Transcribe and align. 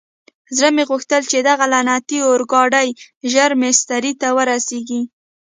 زړه 0.57 0.69
مې 0.75 0.83
غوښتل 0.89 1.21
چې 1.31 1.37
دغه 1.49 1.65
لعنتي 1.73 2.17
اورګاډی 2.27 2.87
ژر 3.31 3.51
مېسترې 3.61 4.11
ته 4.21 4.27
ورسېږي. 4.37 5.01